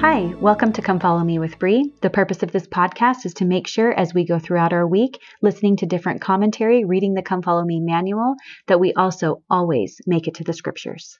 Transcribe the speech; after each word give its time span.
Hi, 0.00 0.32
welcome 0.40 0.72
to 0.74 0.80
Come 0.80 1.00
Follow 1.00 1.24
Me 1.24 1.40
with 1.40 1.58
Bree. 1.58 1.92
The 2.02 2.08
purpose 2.08 2.44
of 2.44 2.52
this 2.52 2.68
podcast 2.68 3.26
is 3.26 3.34
to 3.34 3.44
make 3.44 3.66
sure 3.66 3.92
as 3.92 4.14
we 4.14 4.24
go 4.24 4.38
throughout 4.38 4.72
our 4.72 4.86
week, 4.86 5.20
listening 5.42 5.74
to 5.78 5.86
different 5.86 6.20
commentary, 6.20 6.84
reading 6.84 7.14
the 7.14 7.22
Come 7.22 7.42
Follow 7.42 7.64
Me 7.64 7.80
manual, 7.80 8.36
that 8.68 8.78
we 8.78 8.92
also 8.92 9.42
always 9.50 10.00
make 10.06 10.28
it 10.28 10.34
to 10.34 10.44
the 10.44 10.52
scriptures. 10.52 11.18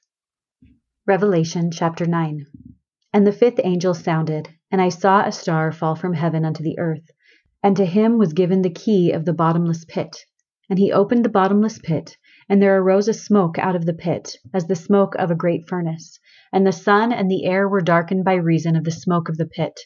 Revelation 1.08 1.72
chapter 1.72 2.06
9. 2.06 2.46
And 3.12 3.26
the 3.26 3.32
fifth 3.32 3.58
angel 3.64 3.94
sounded, 3.94 4.48
and 4.70 4.80
I 4.80 4.90
saw 4.90 5.24
a 5.24 5.32
star 5.32 5.72
fall 5.72 5.96
from 5.96 6.14
heaven 6.14 6.44
unto 6.44 6.62
the 6.62 6.78
earth, 6.78 7.10
and 7.64 7.76
to 7.78 7.84
him 7.84 8.16
was 8.16 8.32
given 8.32 8.62
the 8.62 8.70
key 8.70 9.10
of 9.10 9.24
the 9.24 9.34
bottomless 9.34 9.84
pit. 9.86 10.24
And 10.70 10.78
he 10.78 10.92
opened 10.92 11.24
the 11.24 11.30
bottomless 11.30 11.80
pit, 11.80 12.16
and 12.48 12.62
there 12.62 12.80
arose 12.80 13.08
a 13.08 13.12
smoke 13.12 13.58
out 13.58 13.76
of 13.76 13.86
the 13.86 13.92
pit, 13.94 14.36
as 14.54 14.66
the 14.66 14.76
smoke 14.76 15.14
of 15.16 15.30
a 15.30 15.36
great 15.36 15.68
furnace 15.68 16.18
and 16.52 16.66
the 16.66 16.72
sun 16.72 17.12
and 17.12 17.30
the 17.30 17.44
air 17.44 17.68
were 17.68 17.80
darkened 17.80 18.24
by 18.24 18.34
reason 18.34 18.74
of 18.74 18.84
the 18.84 18.90
smoke 18.90 19.28
of 19.28 19.36
the 19.36 19.46
pit. 19.46 19.78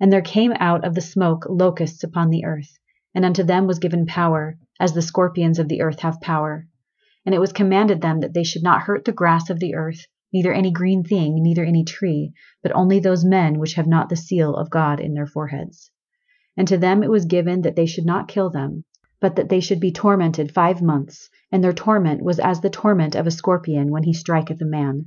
And 0.00 0.12
there 0.12 0.22
came 0.22 0.52
out 0.58 0.84
of 0.84 0.94
the 0.94 1.00
smoke 1.00 1.46
locusts 1.48 2.02
upon 2.02 2.30
the 2.30 2.44
earth, 2.44 2.78
and 3.14 3.24
unto 3.24 3.44
them 3.44 3.66
was 3.66 3.78
given 3.78 4.06
power, 4.06 4.58
as 4.80 4.92
the 4.92 5.02
scorpions 5.02 5.60
of 5.60 5.68
the 5.68 5.82
earth 5.82 6.00
have 6.00 6.20
power. 6.20 6.66
And 7.24 7.34
it 7.34 7.38
was 7.38 7.52
commanded 7.52 8.00
them 8.00 8.20
that 8.20 8.34
they 8.34 8.42
should 8.42 8.62
not 8.62 8.82
hurt 8.82 9.04
the 9.04 9.12
grass 9.12 9.50
of 9.50 9.60
the 9.60 9.76
earth, 9.76 10.06
neither 10.32 10.52
any 10.52 10.72
green 10.72 11.04
thing, 11.04 11.40
neither 11.42 11.64
any 11.64 11.84
tree, 11.84 12.32
but 12.62 12.74
only 12.74 12.98
those 12.98 13.24
men 13.24 13.60
which 13.60 13.74
have 13.74 13.86
not 13.86 14.08
the 14.08 14.16
seal 14.16 14.56
of 14.56 14.70
God 14.70 14.98
in 14.98 15.14
their 15.14 15.26
foreheads. 15.26 15.92
And 16.56 16.66
to 16.66 16.76
them 16.76 17.04
it 17.04 17.10
was 17.10 17.24
given 17.24 17.62
that 17.62 17.76
they 17.76 17.86
should 17.86 18.06
not 18.06 18.26
kill 18.26 18.50
them, 18.50 18.84
but 19.20 19.36
that 19.36 19.48
they 19.48 19.60
should 19.60 19.80
be 19.80 19.92
tormented 19.92 20.52
five 20.52 20.80
months, 20.80 21.28
and 21.52 21.62
their 21.62 21.72
torment 21.72 22.22
was 22.22 22.38
as 22.38 22.60
the 22.60 22.70
torment 22.70 23.14
of 23.14 23.26
a 23.26 23.30
scorpion 23.30 23.90
when 23.90 24.02
he 24.02 24.12
striketh 24.12 24.60
a 24.60 24.64
man. 24.64 25.06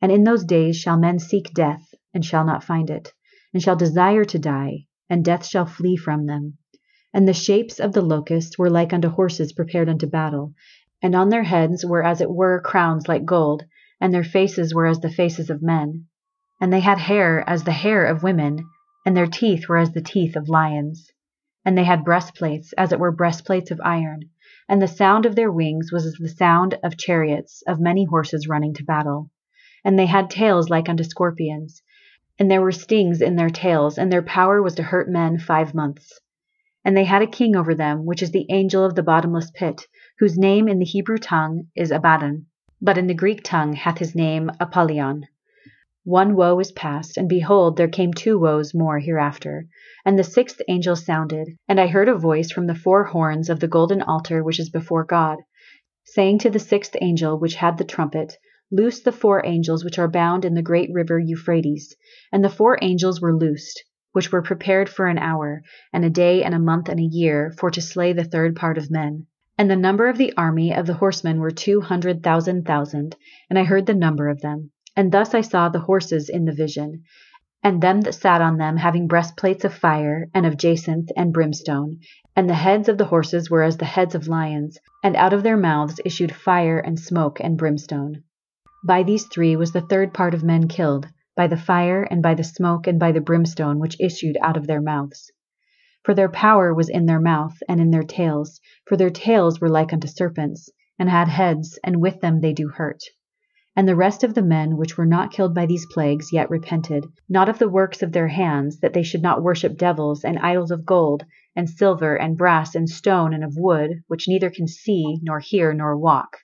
And 0.00 0.12
in 0.12 0.24
those 0.24 0.44
days 0.44 0.76
shall 0.76 0.98
men 0.98 1.18
seek 1.18 1.54
death, 1.54 1.94
and 2.12 2.24
shall 2.24 2.44
not 2.44 2.62
find 2.62 2.90
it, 2.90 3.12
and 3.52 3.62
shall 3.62 3.76
desire 3.76 4.24
to 4.26 4.38
die, 4.38 4.86
and 5.08 5.24
death 5.24 5.46
shall 5.46 5.66
flee 5.66 5.96
from 5.96 6.26
them. 6.26 6.58
And 7.14 7.26
the 7.26 7.32
shapes 7.32 7.80
of 7.80 7.94
the 7.94 8.02
locusts 8.02 8.58
were 8.58 8.70
like 8.70 8.92
unto 8.92 9.08
horses 9.08 9.52
prepared 9.52 9.88
unto 9.88 10.06
battle, 10.06 10.52
and 11.00 11.14
on 11.14 11.30
their 11.30 11.44
heads 11.44 11.84
were 11.84 12.04
as 12.04 12.20
it 12.20 12.30
were 12.30 12.60
crowns 12.60 13.08
like 13.08 13.24
gold, 13.24 13.64
and 14.00 14.12
their 14.12 14.24
faces 14.24 14.74
were 14.74 14.86
as 14.86 15.00
the 15.00 15.10
faces 15.10 15.48
of 15.48 15.62
men. 15.62 16.06
And 16.60 16.72
they 16.72 16.80
had 16.80 16.98
hair 16.98 17.42
as 17.48 17.64
the 17.64 17.72
hair 17.72 18.04
of 18.04 18.22
women, 18.22 18.68
and 19.06 19.16
their 19.16 19.26
teeth 19.26 19.68
were 19.68 19.78
as 19.78 19.92
the 19.92 20.02
teeth 20.02 20.36
of 20.36 20.48
lions. 20.48 21.10
And 21.68 21.76
they 21.76 21.84
had 21.84 22.02
breastplates 22.02 22.72
as 22.78 22.92
it 22.92 22.98
were 22.98 23.12
breastplates 23.12 23.70
of 23.70 23.78
iron, 23.84 24.30
and 24.70 24.80
the 24.80 24.88
sound 24.88 25.26
of 25.26 25.36
their 25.36 25.52
wings 25.52 25.92
was 25.92 26.06
as 26.06 26.14
the 26.14 26.26
sound 26.26 26.78
of 26.82 26.96
chariots 26.96 27.62
of 27.66 27.78
many 27.78 28.04
horses 28.04 28.48
running 28.48 28.72
to 28.72 28.84
battle. 28.84 29.30
And 29.84 29.98
they 29.98 30.06
had 30.06 30.30
tails 30.30 30.70
like 30.70 30.88
unto 30.88 31.04
scorpions, 31.04 31.82
and 32.38 32.50
there 32.50 32.62
were 32.62 32.72
stings 32.72 33.20
in 33.20 33.36
their 33.36 33.50
tails, 33.50 33.98
and 33.98 34.10
their 34.10 34.22
power 34.22 34.62
was 34.62 34.76
to 34.76 34.82
hurt 34.82 35.10
men 35.10 35.38
five 35.38 35.74
months. 35.74 36.18
And 36.86 36.96
they 36.96 37.04
had 37.04 37.20
a 37.20 37.26
king 37.26 37.54
over 37.54 37.74
them, 37.74 38.06
which 38.06 38.22
is 38.22 38.30
the 38.30 38.46
angel 38.48 38.82
of 38.82 38.94
the 38.94 39.02
bottomless 39.02 39.50
pit, 39.50 39.88
whose 40.20 40.38
name 40.38 40.68
in 40.68 40.78
the 40.78 40.86
Hebrew 40.86 41.18
tongue 41.18 41.66
is 41.76 41.90
Abaddon, 41.90 42.46
but 42.80 42.96
in 42.96 43.08
the 43.08 43.12
Greek 43.12 43.42
tongue 43.44 43.74
hath 43.74 43.98
his 43.98 44.14
name 44.14 44.50
Apollyon. 44.58 45.26
One 46.04 46.36
woe 46.36 46.58
is 46.60 46.72
past, 46.72 47.16
and 47.16 47.28
behold, 47.28 47.76
there 47.76 47.88
came 47.88 48.12
two 48.12 48.38
woes 48.38 48.72
more 48.74 48.98
hereafter. 48.98 49.66
And 50.04 50.18
the 50.18 50.24
sixth 50.24 50.60
angel 50.68 50.96
sounded, 50.96 51.48
and 51.68 51.80
I 51.80 51.86
heard 51.86 52.08
a 52.08 52.14
voice 52.14 52.50
from 52.50 52.66
the 52.66 52.74
four 52.74 53.04
horns 53.04 53.50
of 53.50 53.60
the 53.60 53.68
golden 53.68 54.00
altar 54.02 54.42
which 54.42 54.60
is 54.60 54.70
before 54.70 55.04
God, 55.04 55.38
saying 56.04 56.38
to 56.38 56.50
the 56.50 56.58
sixth 56.58 56.96
angel 57.00 57.38
which 57.38 57.56
had 57.56 57.78
the 57.78 57.84
trumpet, 57.84 58.36
Loose 58.70 59.00
the 59.00 59.12
four 59.12 59.44
angels 59.46 59.82
which 59.82 59.98
are 59.98 60.08
bound 60.08 60.44
in 60.44 60.54
the 60.54 60.62
great 60.62 60.88
river 60.92 61.18
Euphrates. 61.18 61.96
And 62.30 62.44
the 62.44 62.48
four 62.48 62.78
angels 62.80 63.20
were 63.20 63.34
loosed, 63.34 63.82
which 64.12 64.30
were 64.30 64.42
prepared 64.42 64.88
for 64.88 65.06
an 65.06 65.18
hour, 65.18 65.62
and 65.92 66.04
a 66.04 66.10
day, 66.10 66.44
and 66.44 66.54
a 66.54 66.58
month, 66.58 66.88
and 66.88 67.00
a 67.00 67.02
year, 67.02 67.52
for 67.58 67.70
to 67.70 67.80
slay 67.80 68.12
the 68.12 68.24
third 68.24 68.56
part 68.56 68.78
of 68.78 68.90
men. 68.90 69.26
And 69.56 69.70
the 69.70 69.76
number 69.76 70.06
of 70.06 70.18
the 70.18 70.32
army 70.36 70.72
of 70.72 70.86
the 70.86 70.94
horsemen 70.94 71.40
were 71.40 71.50
two 71.50 71.80
hundred 71.80 72.22
thousand 72.22 72.66
thousand, 72.66 73.16
and 73.50 73.58
I 73.58 73.64
heard 73.64 73.86
the 73.86 73.94
number 73.94 74.28
of 74.28 74.40
them. 74.40 74.70
And 74.98 75.12
thus 75.12 75.32
I 75.32 75.42
saw 75.42 75.68
the 75.68 75.78
horses 75.78 76.28
in 76.28 76.44
the 76.44 76.52
vision, 76.52 77.04
and 77.62 77.80
them 77.80 78.00
that 78.00 78.16
sat 78.16 78.42
on 78.42 78.56
them 78.56 78.76
having 78.76 79.06
breastplates 79.06 79.64
of 79.64 79.72
fire, 79.72 80.28
and 80.34 80.44
of 80.44 80.56
jacinth 80.56 81.12
and 81.16 81.32
brimstone. 81.32 82.00
And 82.34 82.50
the 82.50 82.54
heads 82.54 82.88
of 82.88 82.98
the 82.98 83.04
horses 83.04 83.48
were 83.48 83.62
as 83.62 83.76
the 83.76 83.84
heads 83.84 84.16
of 84.16 84.26
lions, 84.26 84.76
and 85.04 85.14
out 85.14 85.32
of 85.32 85.44
their 85.44 85.56
mouths 85.56 86.00
issued 86.04 86.34
fire 86.34 86.80
and 86.80 86.98
smoke 86.98 87.38
and 87.38 87.56
brimstone. 87.56 88.24
By 88.84 89.04
these 89.04 89.26
three 89.26 89.54
was 89.54 89.70
the 89.70 89.82
third 89.82 90.12
part 90.12 90.34
of 90.34 90.42
men 90.42 90.66
killed, 90.66 91.06
by 91.36 91.46
the 91.46 91.56
fire, 91.56 92.02
and 92.02 92.20
by 92.20 92.34
the 92.34 92.42
smoke, 92.42 92.88
and 92.88 92.98
by 92.98 93.12
the 93.12 93.20
brimstone 93.20 93.78
which 93.78 94.00
issued 94.00 94.36
out 94.42 94.56
of 94.56 94.66
their 94.66 94.82
mouths. 94.82 95.30
For 96.02 96.12
their 96.12 96.28
power 96.28 96.74
was 96.74 96.88
in 96.88 97.06
their 97.06 97.20
mouth, 97.20 97.56
and 97.68 97.80
in 97.80 97.92
their 97.92 98.02
tails, 98.02 98.60
for 98.84 98.96
their 98.96 99.10
tails 99.10 99.60
were 99.60 99.70
like 99.70 99.92
unto 99.92 100.08
serpents, 100.08 100.68
and 100.98 101.08
had 101.08 101.28
heads, 101.28 101.78
and 101.84 102.02
with 102.02 102.20
them 102.20 102.40
they 102.40 102.52
do 102.52 102.66
hurt. 102.66 103.04
And 103.78 103.86
the 103.86 103.94
rest 103.94 104.24
of 104.24 104.34
the 104.34 104.42
men 104.42 104.76
which 104.76 104.98
were 104.98 105.06
not 105.06 105.30
killed 105.30 105.54
by 105.54 105.64
these 105.64 105.86
plagues 105.86 106.32
yet 106.32 106.50
repented, 106.50 107.06
not 107.28 107.48
of 107.48 107.60
the 107.60 107.68
works 107.68 108.02
of 108.02 108.10
their 108.10 108.26
hands, 108.26 108.80
that 108.80 108.92
they 108.92 109.04
should 109.04 109.22
not 109.22 109.40
worship 109.40 109.76
devils, 109.78 110.24
and 110.24 110.36
idols 110.40 110.72
of 110.72 110.84
gold, 110.84 111.24
and 111.54 111.70
silver, 111.70 112.16
and 112.16 112.36
brass, 112.36 112.74
and 112.74 112.90
stone, 112.90 113.32
and 113.32 113.44
of 113.44 113.56
wood, 113.56 114.02
which 114.08 114.26
neither 114.26 114.50
can 114.50 114.66
see, 114.66 115.20
nor 115.22 115.38
hear, 115.38 115.72
nor 115.72 115.96
walk. 115.96 116.38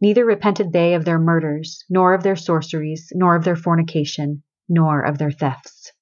Neither 0.00 0.24
repented 0.24 0.72
they 0.72 0.94
of 0.94 1.04
their 1.04 1.18
murders, 1.18 1.84
nor 1.90 2.14
of 2.14 2.22
their 2.22 2.34
sorceries, 2.34 3.12
nor 3.14 3.36
of 3.36 3.44
their 3.44 3.56
fornication, 3.56 4.42
nor 4.66 5.02
of 5.02 5.18
their 5.18 5.30
thefts. 5.30 5.92